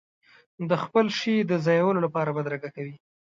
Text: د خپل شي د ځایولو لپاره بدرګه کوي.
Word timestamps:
د 0.69 0.71
خپل 0.83 1.05
شي 1.19 1.35
د 1.43 1.51
ځایولو 1.65 1.99
لپاره 2.05 2.33
بدرګه 2.37 2.69
کوي. 2.75 2.95